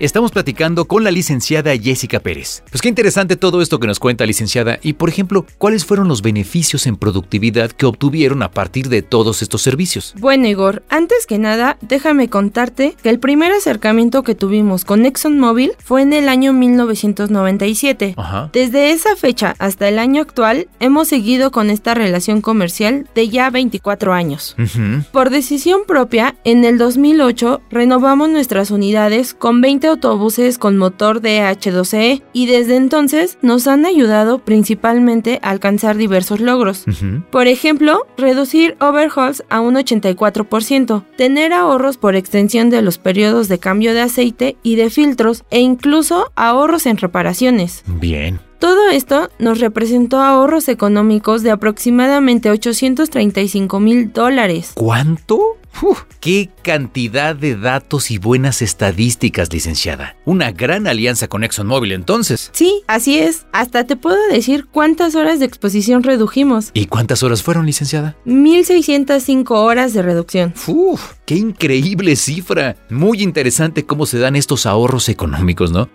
Estamos 0.04 0.32
platicando 0.32 0.84
con 0.84 1.06
la 1.06 1.12
licenciada 1.12 1.78
Jessica 1.78 2.20
Pérez. 2.20 2.62
Pues 2.70 2.82
qué 2.82 2.90
interesante 2.90 3.38
todo 3.38 3.62
esto 3.62 3.80
que 3.80 3.88
nos 3.88 4.02
cuenta, 4.02 4.26
licenciada. 4.26 4.78
Y 4.82 4.92
por 4.92 5.08
ejemplo, 5.08 5.46
¿cuáles 5.58 5.86
fueron 5.86 6.10
los 6.10 6.22
beneficios 6.22 6.88
en 6.88 6.98
productividad 6.98 7.72
que 7.72 7.86
obtuvieron 7.86 8.44
a 8.44 8.52
partir 8.52 8.90
de 8.90 9.02
todos 9.02 9.42
estos 9.42 9.62
servicios? 9.62 10.14
Bueno, 10.20 10.46
Igor, 10.50 10.84
antes 10.90 11.26
que 11.26 11.38
nada, 11.38 11.78
déjame 11.80 12.28
contarte 12.28 12.98
que 13.02 13.10
el 13.10 13.20
primer 13.20 13.54
acercamiento 13.54 14.24
que 14.24 14.36
tuvimos 14.36 14.84
con 14.84 15.06
ExxonMobil 15.06 15.72
fue 15.80 16.02
en 16.02 16.12
el 16.12 16.28
año 16.28 16.52
1997. 16.52 18.16
Ajá. 18.18 18.50
Desde 18.52 18.92
esa 18.92 19.16
fecha 19.16 19.56
hasta 19.58 19.88
el 19.88 20.00
año 20.00 20.22
actual, 20.22 20.68
hemos 20.82 21.08
seguido 21.08 21.50
con 21.52 21.70
esta 21.70 21.94
relación 21.94 22.42
comercial 22.42 23.08
de 23.16 23.30
ya 23.30 23.50
24 23.50 24.12
años. 24.12 24.58
Ujú. 24.60 25.06
Por 25.14 25.30
decisión 25.30 25.84
propia, 25.88 26.36
en 26.44 26.66
el 26.66 26.78
2008 26.78 27.62
renovamos 27.72 28.28
nuestras 28.28 28.70
unidades 28.70 29.34
con 29.34 29.62
20 29.62 29.93
autobuses 29.94 30.58
con 30.58 30.78
motor 30.78 31.22
DH12E 31.22 32.22
y 32.34 32.46
desde 32.48 32.76
entonces 32.76 33.38
nos 33.42 33.68
han 33.68 33.86
ayudado 33.86 34.40
principalmente 34.40 35.40
a 35.42 35.52
alcanzar 35.52 35.98
diversos 35.98 36.40
logros. 36.40 36.86
Por 37.32 37.48
ejemplo, 37.48 38.06
reducir 38.18 38.76
overhauls 38.80 39.44
a 39.50 39.62
un 39.62 39.76
84%, 39.76 41.06
tener 41.18 41.54
ahorros 41.54 41.98
por 41.98 42.16
extensión 42.16 42.70
de 42.70 42.82
los 42.82 42.98
periodos 42.98 43.48
de 43.48 43.60
cambio 43.60 43.94
de 43.94 44.02
aceite 44.02 44.58
y 44.64 44.76
de 44.76 44.90
filtros 44.90 45.44
e 45.50 45.60
incluso 45.60 46.32
ahorros 46.36 46.86
en 46.86 46.98
reparaciones. 46.98 47.84
Bien. 47.88 48.40
Todo 48.60 48.90
esto 48.92 49.30
nos 49.40 49.60
representó 49.60 50.22
ahorros 50.22 50.70
económicos 50.70 51.44
de 51.44 51.52
aproximadamente 51.52 52.50
835 52.50 53.80
mil 53.82 54.14
dólares. 54.14 54.72
¿Cuánto? 54.76 55.58
Uf, 55.82 56.04
¡Qué 56.20 56.50
cantidad 56.62 57.36
de 57.36 57.56
datos 57.56 58.12
y 58.12 58.18
buenas 58.18 58.62
estadísticas, 58.62 59.52
licenciada! 59.52 60.16
Una 60.24 60.52
gran 60.52 60.88
alianza 60.88 61.28
con 61.28 61.44
ExxonMobil 61.44 61.92
entonces. 61.92 62.50
Sí, 62.54 62.84
así 62.88 63.18
es. 63.20 63.46
Hasta 63.52 63.86
te 63.86 63.96
puedo 63.96 64.18
decir 64.30 64.68
cuántas 64.72 65.16
horas 65.16 65.40
de 65.40 65.46
exposición 65.46 66.04
redujimos. 66.04 66.70
¿Y 66.74 66.86
cuántas 66.86 67.24
horas 67.24 67.44
fueron, 67.44 67.66
licenciada? 67.66 68.16
1605 68.26 69.62
horas 69.64 69.94
de 69.94 70.02
reducción. 70.02 70.54
¡Uf! 70.68 71.14
¡Qué 71.26 71.36
increíble 71.36 72.16
cifra! 72.16 72.78
Muy 72.90 73.22
interesante 73.22 73.86
cómo 73.86 74.06
se 74.06 74.20
dan 74.20 74.36
estos 74.36 74.66
ahorros 74.66 75.10
económicos, 75.10 75.72
¿no? 75.72 75.90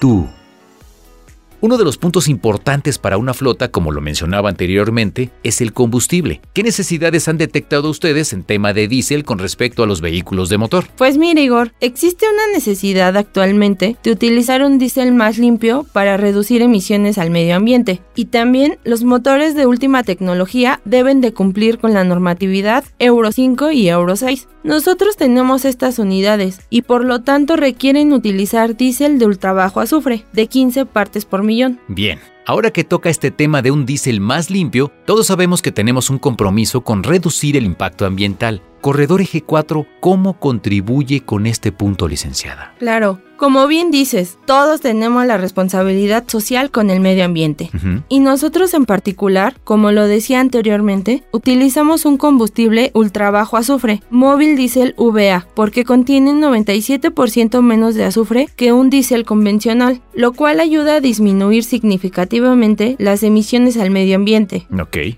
Tú. 0.00 0.28
Uno 1.62 1.78
de 1.78 1.84
los 1.84 1.96
puntos 1.96 2.28
importantes 2.28 2.98
para 2.98 3.16
una 3.16 3.32
flota, 3.32 3.70
como 3.70 3.90
lo 3.90 4.00
mencionaba 4.02 4.50
anteriormente, 4.50 5.30
es 5.42 5.60
el 5.60 5.72
combustible. 5.72 6.42
¿Qué 6.52 6.62
necesidades 6.62 7.28
han 7.28 7.38
detectado 7.38 7.88
ustedes 7.88 8.32
en 8.34 8.42
tema 8.42 8.74
de 8.74 8.88
diésel 8.88 9.24
con 9.24 9.38
respecto 9.38 9.82
a 9.82 9.86
los 9.86 10.02
vehículos 10.02 10.48
de 10.48 10.58
motor? 10.58 10.84
Pues 10.96 11.16
mira, 11.16 11.40
Igor, 11.40 11.72
existe 11.80 12.26
una 12.28 12.52
necesidad 12.52 13.16
actualmente 13.16 13.96
de 14.02 14.10
utilizar 14.10 14.62
un 14.62 14.78
diésel 14.78 15.12
más 15.12 15.38
limpio 15.38 15.86
para 15.92 16.16
reducir 16.16 16.60
emisiones 16.60 17.16
al 17.16 17.30
medio 17.30 17.56
ambiente. 17.56 18.02
Y 18.14 18.26
también 18.26 18.78
los 18.84 19.04
motores 19.04 19.54
de 19.54 19.66
última 19.66 20.02
tecnología 20.02 20.80
deben 20.84 21.20
de 21.20 21.32
cumplir 21.32 21.78
con 21.78 21.94
la 21.94 22.04
normatividad 22.04 22.84
Euro 22.98 23.32
5 23.32 23.70
y 23.70 23.88
Euro 23.88 24.16
6. 24.16 24.48
Nosotros 24.66 25.16
tenemos 25.16 25.64
estas 25.64 26.00
unidades 26.00 26.60
y 26.70 26.82
por 26.82 27.04
lo 27.04 27.22
tanto 27.22 27.54
requieren 27.54 28.12
utilizar 28.12 28.76
diésel 28.76 29.20
de 29.20 29.26
ultra 29.26 29.52
bajo 29.52 29.78
azufre, 29.78 30.24
de 30.32 30.48
15 30.48 30.86
partes 30.86 31.24
por 31.24 31.44
millón. 31.44 31.78
Bien, 31.86 32.18
ahora 32.46 32.72
que 32.72 32.82
toca 32.82 33.08
este 33.08 33.30
tema 33.30 33.62
de 33.62 33.70
un 33.70 33.86
diésel 33.86 34.20
más 34.20 34.50
limpio, 34.50 34.90
todos 35.04 35.28
sabemos 35.28 35.62
que 35.62 35.70
tenemos 35.70 36.10
un 36.10 36.18
compromiso 36.18 36.80
con 36.80 37.04
reducir 37.04 37.56
el 37.56 37.64
impacto 37.64 38.06
ambiental. 38.06 38.60
Corredor 38.80 39.20
Eje 39.20 39.40
4, 39.40 39.86
¿cómo 40.00 40.40
contribuye 40.40 41.20
con 41.20 41.46
este 41.46 41.70
punto, 41.70 42.08
licenciada? 42.08 42.74
Claro, 42.80 43.20
como 43.36 43.66
bien 43.66 43.90
dices, 43.90 44.38
todos 44.46 44.80
tenemos 44.80 45.26
la 45.26 45.36
responsabilidad 45.36 46.24
social 46.26 46.70
con 46.70 46.90
el 46.90 47.00
medio 47.00 47.24
ambiente. 47.24 47.70
Y 48.08 48.20
nosotros 48.20 48.74
en 48.74 48.86
particular, 48.86 49.56
como 49.64 49.92
lo 49.92 50.06
decía 50.06 50.40
anteriormente, 50.40 51.24
utilizamos 51.32 52.04
un 52.04 52.16
combustible 52.16 52.90
ultra 52.94 53.30
bajo 53.30 53.56
azufre, 53.56 54.02
móvil 54.10 54.56
diésel 54.56 54.94
VA, 54.96 55.46
porque 55.54 55.84
contiene 55.84 56.32
97% 56.32 57.60
menos 57.62 57.94
de 57.94 58.04
azufre 58.04 58.48
que 58.56 58.72
un 58.72 58.90
diésel 58.90 59.24
convencional, 59.24 60.00
lo 60.14 60.32
cual 60.32 60.60
ayuda 60.60 60.96
a 60.96 61.00
disminuir 61.00 61.64
significativamente 61.64 62.96
las 62.98 63.22
emisiones 63.22 63.76
al 63.76 63.90
medio 63.90 64.16
ambiente. 64.16 64.66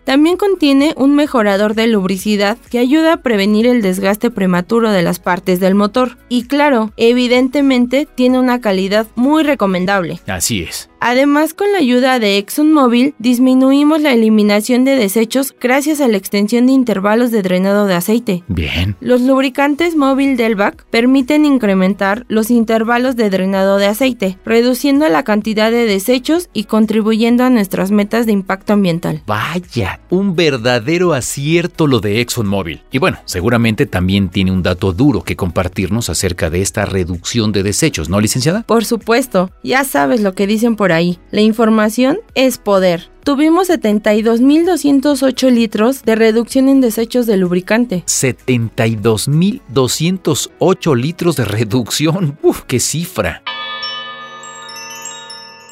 También 0.05 0.37
contiene 0.37 0.95
un 0.97 1.15
mejorador 1.15 1.75
de 1.75 1.87
lubricidad 1.87 2.59
que 2.71 2.79
ayuda 2.79 3.15
a 3.15 3.23
prevenir 3.23 3.67
el 3.67 3.83
desgaste 3.83 4.31
prematuro 4.31 4.91
de 4.91 5.03
las 5.03 5.19
partes 5.19 5.61
del 5.61 5.75
motor. 5.75 6.19
Y 6.29 6.45
claro, 6.45 6.93
evidentemente 6.97 8.09
tiene 8.19 8.41
una 8.41 8.61
calidad 8.61 9.07
muy 9.15 9.45
recomendable. 9.45 10.19
Así 10.27 10.65
es. 10.65 10.91
Además, 11.01 11.55
con 11.55 11.71
la 11.73 11.79
ayuda 11.79 12.19
de 12.19 12.39
ExxonMobil, 12.39 13.15
disminuimos 13.19 14.01
la 14.01 14.13
eliminación 14.13 14.85
de 14.85 14.97
desechos 14.97 15.55
gracias 15.61 16.01
a 16.01 16.09
la 16.09 16.17
extensión 16.17 16.67
de 16.67 16.73
intervalos 16.73 17.31
de 17.31 17.43
drenado 17.43 17.87
de 17.87 17.95
aceite. 17.95 18.43
Bien. 18.49 18.97
Los 19.01 19.21
lubricantes 19.21 19.97
móvil 19.97 20.37
Delvac 20.37 20.85
permiten 20.87 21.45
incrementar 21.45 22.27
los 22.29 22.51
intervalos 22.51 23.17
de 23.17 23.31
drenado 23.31 23.79
de 23.79 23.87
aceite, 23.87 24.39
reduciendo 24.45 25.09
la 25.09 25.23
cantidad 25.23 25.71
de 25.71 25.87
desechos 25.87 26.49
y 26.53 26.65
contribuyendo 26.65 27.45
a 27.45 27.51
nuestras 27.51 27.91
metas 27.91 28.27
de 28.27 28.33
impacto 28.33 28.73
ambiental. 28.73 29.23
Vaya, 29.27 30.01
un 30.11 30.35
verdadero 30.35 31.15
acierto 31.15 31.87
lo 31.87 32.01
de 32.01 32.21
ExxonMobil. 32.21 32.83
Y 32.91 32.99
bueno, 32.99 33.19
seguramente 33.25 33.87
también 33.87 34.29
tiene 34.29 34.53
un 34.53 34.63
dato 34.63 34.93
duro 34.93 35.23
que 35.23 35.37
compartirnos 35.37 36.11
acerca 36.11 36.51
de 36.51 36.61
esta 36.61 36.85
reducción 36.85 37.53
de 37.53 37.63
desechos, 37.63 38.09
¿no, 38.09 38.21
licenciada? 38.21 38.63
Por 38.63 38.85
supuesto, 38.85 39.51
ya 39.63 39.85
sabes 39.85 40.21
lo 40.21 40.35
que 40.35 40.47
dicen 40.47 40.77
por 40.77 40.88
ahí, 40.93 41.19
la 41.31 41.41
información 41.41 42.19
es 42.35 42.59
poder. 42.59 43.09
Tuvimos 43.25 43.69
72.208 43.69 45.51
litros 45.51 46.03
de 46.03 46.15
reducción 46.15 46.69
en 46.69 46.81
desechos 46.81 47.27
de 47.27 47.37
lubricante. 47.37 48.05
72.208 48.07 50.97
litros 50.97 51.37
de 51.37 51.45
reducción. 51.45 52.39
Uf, 52.43 52.63
qué 52.63 52.81
cifra. 52.81 53.43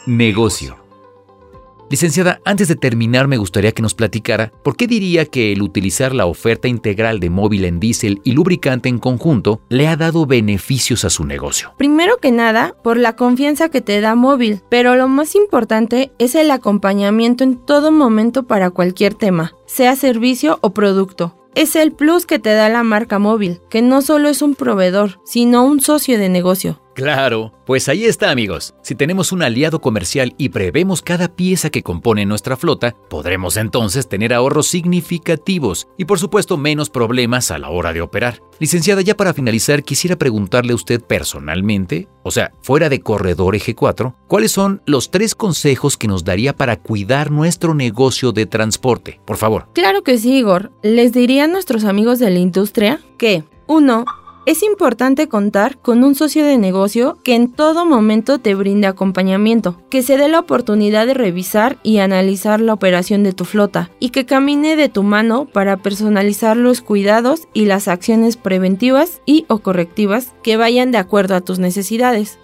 Negocio. 0.07 0.86
Licenciada, 1.89 2.41
antes 2.45 2.67
de 2.67 2.75
terminar 2.75 3.29
me 3.29 3.37
gustaría 3.37 3.71
que 3.71 3.83
nos 3.83 3.95
platicara 3.95 4.51
por 4.65 4.77
qué 4.77 4.89
diría 4.89 5.25
que 5.25 5.53
el 5.53 5.63
utilizar 5.63 6.13
la 6.13 6.27
oferta 6.27 6.67
integral 6.67 7.21
de 7.21 7.31
móvil 7.31 7.65
en 7.65 7.79
diésel 7.79 8.21
y 8.25 8.33
lubricante 8.33 8.89
en 8.89 8.99
conjunto 8.99 9.61
le 9.69 9.87
ha 9.87 9.97
dado 9.97 10.27
beneficios 10.27 11.05
a 11.05 11.11
su 11.11 11.25
negocio. 11.25 11.75
Primero 11.79 12.17
que 12.17 12.33
nada, 12.33 12.75
por 12.83 12.97
la 12.97 13.15
confianza 13.15 13.69
que 13.69 13.83
te 13.83 14.01
da 14.01 14.17
móvil, 14.17 14.63
pero 14.69 14.97
lo 14.97 15.07
más 15.07 15.37
importante 15.37 16.11
es 16.19 16.35
el 16.35 16.51
acompañamiento 16.51 17.45
en 17.45 17.57
todo 17.57 17.93
momento 17.93 18.43
para 18.43 18.71
cualquier 18.71 19.15
tema, 19.15 19.53
sea 19.67 19.95
servicio 19.95 20.59
o 20.63 20.75
producto. 20.75 21.37
Es 21.55 21.77
el 21.77 21.93
plus 21.93 22.27
que 22.27 22.39
te 22.41 22.51
da 22.51 22.69
la 22.69 22.83
marca 22.83 23.19
móvil, 23.19 23.61
que 23.71 23.81
no 23.81 24.03
solo 24.03 24.29
es 24.29 24.43
un 24.43 24.57
proveedor, 24.57 25.21
sino 25.25 25.65
un 25.65 25.81
socio 25.81 26.19
de 26.19 26.29
negocio. 26.29 26.81
Claro, 26.97 27.53
pues 27.67 27.91
ahí 27.91 28.07
está 28.07 28.31
amigos. 28.31 28.75
Si 28.81 28.95
tenemos 28.95 29.31
un 29.31 29.43
aliado 29.43 29.83
comercial 29.83 30.35
y 30.39 30.49
prevemos 30.49 31.03
cada 31.03 31.29
pieza 31.29 31.69
que 31.69 31.83
compone 31.83 32.25
nuestra 32.25 32.57
flota, 32.57 32.97
podremos 33.11 33.59
entonces 33.59 34.09
tener 34.09 34.33
ahorros 34.33 34.69
significativos 34.69 35.89
y 35.99 36.07
por 36.07 36.19
supuesto 36.19 36.57
menos 36.57 36.89
problemas 36.89 37.51
a 37.51 37.59
la 37.59 37.69
hora 37.69 37.93
de 37.93 38.01
operar. 38.01 38.41
Licenciada, 38.61 39.03
ya 39.03 39.15
para 39.15 39.35
finalizar 39.35 39.83
quisiera 39.83 40.17
preguntarle 40.17 40.73
a 40.73 40.77
usted 40.77 41.03
personalmente, 41.03 42.09
o 42.23 42.31
sea, 42.31 42.51
fuera 42.63 42.89
de 42.89 43.03
Corredor 43.03 43.55
Eje 43.55 43.75
4, 43.75 44.17
¿cuáles 44.27 44.53
son 44.53 44.81
los 44.87 45.11
tres 45.11 45.35
consejos 45.35 45.99
que 45.99 46.09
nos 46.09 46.25
daría 46.25 46.57
para 46.57 46.77
cuidar 46.77 47.31
nuestro 47.31 47.75
negocio 47.75 48.33
de 48.33 48.47
transporte? 48.47 49.21
Por 49.27 49.37
favor. 49.37 49.69
Claro 49.75 50.03
que 50.03 50.17
sí, 50.17 50.39
Igor. 50.39 50.73
Les 50.83 51.13
diría 51.13 51.45
a 51.45 51.49
nuestros 51.49 51.85
amigos 51.85 52.21
de 52.21 52.31
la 52.31 52.39
industria 52.39 53.01
que 53.19 53.45
1. 53.67 54.07
Es 54.47 54.63
importante 54.63 55.27
contar 55.27 55.77
con 55.77 56.05
un 56.05 56.15
socio 56.15 56.47
de 56.47 56.57
negocio 56.57 57.19
que 57.25 57.35
en 57.35 57.51
todo 57.51 57.85
momento 57.85 58.39
te 58.39 58.55
brinde 58.55 58.87
acompañamiento, 58.87 59.83
que 59.91 60.05
se 60.05 60.17
dé 60.17 60.29
la 60.29 60.39
oportunidad 60.39 61.05
de 61.09 61.15
revisar 61.15 61.79
y 61.83 61.99
analizar 61.99 62.61
la 62.61 62.73
operación 62.73 63.25
de 63.25 63.33
tu 63.33 63.45
flota 63.45 63.91
y 63.99 64.11
que 64.11 64.25
camine 64.25 64.77
de 64.77 64.89
tu 64.89 65.03
mano 65.03 65.47
para 65.47 65.79
personalizar 65.79 66.57
los 66.57 66.81
cuidados 66.81 67.49
y 67.55 67.65
las 67.65 67.89
acciones 67.89 68.37
preventivas 68.37 69.21
y 69.27 69.47
o 69.49 69.59
correctivas 69.59 70.33
que 70.45 70.57
vayan 70.57 70.93
de 70.93 70.99
acuerdo 70.99 71.35
a 71.35 71.41
tus 71.41 71.59
necesidades. 71.59 72.39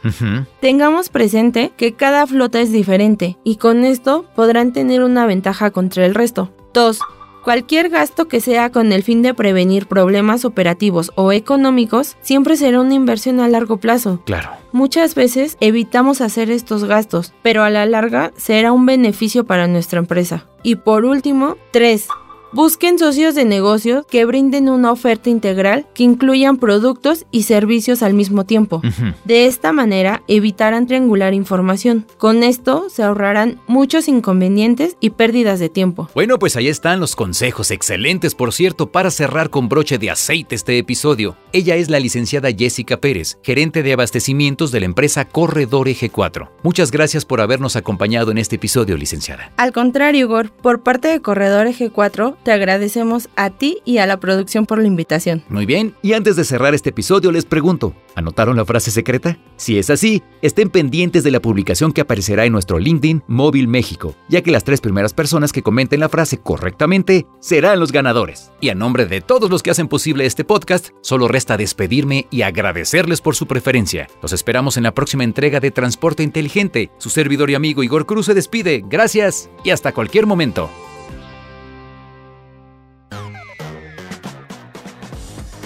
Tengamos 0.60 1.08
presente 1.08 1.70
que 1.76 1.94
cada 1.94 2.26
flota 2.26 2.60
es 2.60 2.72
diferente 2.72 3.38
y 3.44 3.56
con 3.56 3.84
esto 3.84 4.24
podrán 4.34 4.72
tener 4.72 5.04
una 5.04 5.24
ventaja 5.24 5.70
contra 5.70 6.04
el 6.04 6.16
resto. 6.16 6.50
2. 6.74 6.98
Cualquier 7.42 7.88
gasto 7.88 8.28
que 8.28 8.40
sea 8.40 8.70
con 8.70 8.92
el 8.92 9.02
fin 9.02 9.20
de 9.22 9.34
prevenir 9.34 9.86
problemas 9.86 10.44
operativos 10.44 11.10
o 11.16 11.32
económicos 11.32 12.16
siempre 12.22 12.56
será 12.56 12.80
una 12.80 12.94
inversión 12.94 13.40
a 13.40 13.48
largo 13.48 13.78
plazo. 13.78 14.20
Claro. 14.24 14.50
Muchas 14.70 15.16
veces 15.16 15.56
evitamos 15.60 16.20
hacer 16.20 16.50
estos 16.50 16.84
gastos, 16.84 17.34
pero 17.42 17.64
a 17.64 17.70
la 17.70 17.84
larga 17.84 18.32
será 18.36 18.72
un 18.72 18.86
beneficio 18.86 19.44
para 19.44 19.66
nuestra 19.66 19.98
empresa. 19.98 20.46
Y 20.62 20.76
por 20.76 21.04
último, 21.04 21.56
3. 21.72 22.06
Busquen 22.54 22.98
socios 22.98 23.34
de 23.34 23.46
negocios 23.46 24.04
que 24.04 24.26
brinden 24.26 24.68
una 24.68 24.92
oferta 24.92 25.30
integral 25.30 25.86
que 25.94 26.02
incluyan 26.02 26.58
productos 26.58 27.24
y 27.30 27.44
servicios 27.44 28.02
al 28.02 28.12
mismo 28.12 28.44
tiempo. 28.44 28.82
De 29.24 29.46
esta 29.46 29.72
manera 29.72 30.22
evitarán 30.28 30.86
triangular 30.86 31.32
información. 31.32 32.06
Con 32.18 32.42
esto 32.42 32.90
se 32.90 33.04
ahorrarán 33.04 33.58
muchos 33.68 34.06
inconvenientes 34.06 34.98
y 35.00 35.10
pérdidas 35.10 35.60
de 35.60 35.70
tiempo. 35.70 36.10
Bueno, 36.14 36.38
pues 36.38 36.56
ahí 36.56 36.68
están 36.68 37.00
los 37.00 37.16
consejos 37.16 37.70
excelentes, 37.70 38.34
por 38.34 38.52
cierto, 38.52 38.92
para 38.92 39.10
cerrar 39.10 39.48
con 39.48 39.70
broche 39.70 39.96
de 39.96 40.10
aceite 40.10 40.54
este 40.54 40.76
episodio. 40.76 41.38
Ella 41.54 41.76
es 41.76 41.88
la 41.88 42.00
licenciada 42.00 42.50
Jessica 42.50 42.98
Pérez, 42.98 43.38
gerente 43.42 43.82
de 43.82 43.94
abastecimientos 43.94 44.72
de 44.72 44.80
la 44.80 44.86
empresa 44.86 45.24
Corredor 45.24 45.88
Eje 45.88 46.10
4. 46.10 46.52
Muchas 46.62 46.90
gracias 46.90 47.24
por 47.24 47.40
habernos 47.40 47.76
acompañado 47.76 48.30
en 48.30 48.36
este 48.36 48.56
episodio, 48.56 48.98
licenciada. 48.98 49.52
Al 49.56 49.72
contrario, 49.72 50.26
Igor, 50.26 50.50
por 50.50 50.82
parte 50.82 51.08
de 51.08 51.22
Corredor 51.22 51.66
Eje 51.66 51.88
4, 51.88 52.36
te 52.42 52.52
agradecemos 52.52 53.28
a 53.36 53.50
ti 53.50 53.78
y 53.84 53.98
a 53.98 54.06
la 54.06 54.20
producción 54.20 54.66
por 54.66 54.78
la 54.78 54.86
invitación. 54.86 55.42
Muy 55.48 55.66
bien, 55.66 55.94
y 56.02 56.12
antes 56.12 56.36
de 56.36 56.44
cerrar 56.44 56.74
este 56.74 56.90
episodio 56.90 57.32
les 57.32 57.44
pregunto, 57.44 57.94
¿anotaron 58.14 58.56
la 58.56 58.64
frase 58.64 58.90
secreta? 58.90 59.38
Si 59.56 59.78
es 59.78 59.90
así, 59.90 60.22
estén 60.42 60.70
pendientes 60.70 61.24
de 61.24 61.30
la 61.30 61.40
publicación 61.40 61.92
que 61.92 62.00
aparecerá 62.00 62.44
en 62.44 62.52
nuestro 62.52 62.78
LinkedIn 62.78 63.22
Móvil 63.26 63.68
México, 63.68 64.14
ya 64.28 64.42
que 64.42 64.50
las 64.50 64.64
tres 64.64 64.80
primeras 64.80 65.14
personas 65.14 65.52
que 65.52 65.62
comenten 65.62 66.00
la 66.00 66.08
frase 66.08 66.38
correctamente 66.38 67.26
serán 67.40 67.80
los 67.80 67.92
ganadores. 67.92 68.50
Y 68.60 68.68
a 68.70 68.74
nombre 68.74 69.06
de 69.06 69.20
todos 69.20 69.50
los 69.50 69.62
que 69.62 69.70
hacen 69.70 69.88
posible 69.88 70.26
este 70.26 70.44
podcast, 70.44 70.90
solo 71.00 71.28
resta 71.28 71.56
despedirme 71.56 72.26
y 72.30 72.42
agradecerles 72.42 73.20
por 73.20 73.36
su 73.36 73.46
preferencia. 73.46 74.08
Los 74.20 74.32
esperamos 74.32 74.76
en 74.76 74.82
la 74.82 74.94
próxima 74.94 75.24
entrega 75.24 75.60
de 75.60 75.70
Transporte 75.70 76.22
Inteligente. 76.22 76.90
Su 76.98 77.10
servidor 77.10 77.50
y 77.50 77.54
amigo 77.54 77.82
Igor 77.82 78.06
Cruz 78.06 78.26
se 78.26 78.34
despide. 78.34 78.82
Gracias 78.86 79.50
y 79.64 79.70
hasta 79.70 79.92
cualquier 79.92 80.26
momento. 80.26 80.70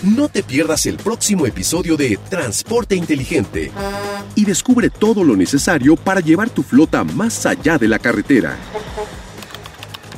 No 0.02 0.28
te 0.28 0.42
pierdas 0.42 0.84
el 0.86 0.98
próximo 0.98 1.46
episodio 1.46 1.96
de 1.96 2.18
Transporte 2.28 2.94
Inteligente 2.94 3.72
y 4.34 4.44
descubre 4.44 4.90
todo 4.90 5.24
lo 5.24 5.36
necesario 5.36 5.96
para 5.96 6.20
llevar 6.20 6.50
tu 6.50 6.62
flota 6.62 7.02
más 7.02 7.46
allá 7.46 7.78
de 7.78 7.88
la 7.88 7.98
carretera. 7.98 8.58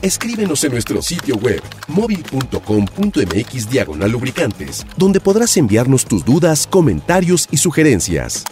Escríbenos 0.02 0.64
en 0.64 0.72
nuestro 0.72 1.00
sitio 1.00 1.36
web 1.36 1.62
móvil.com.mx 1.86 3.70
diagonal 3.70 4.10
lubricantes, 4.10 4.84
donde 4.96 5.20
podrás 5.20 5.56
enviarnos 5.56 6.04
tus 6.04 6.24
dudas, 6.24 6.66
comentarios 6.66 7.48
y 7.50 7.58
sugerencias. 7.58 8.44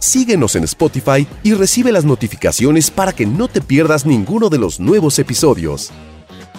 Síguenos 0.00 0.56
en 0.56 0.64
Spotify 0.64 1.26
y 1.44 1.54
recibe 1.54 1.92
las 1.92 2.04
notificaciones 2.04 2.90
para 2.90 3.12
que 3.12 3.26
no 3.26 3.46
te 3.48 3.60
pierdas 3.60 4.06
ninguno 4.06 4.48
de 4.48 4.58
los 4.58 4.80
nuevos 4.80 5.18
episodios. 5.20 5.90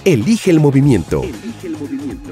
Elige 0.05 0.51
el 0.51 0.61
movimiento. 0.61 1.23
Elige 1.23 1.67
el 1.67 1.77
movimiento 1.77 2.31